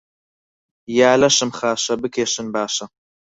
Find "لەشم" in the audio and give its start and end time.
1.21-1.51